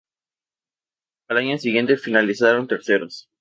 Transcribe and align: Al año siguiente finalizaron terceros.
Al 1.27 1.37
año 1.37 1.59
siguiente 1.59 1.95
finalizaron 1.95 2.67
terceros. 2.67 3.29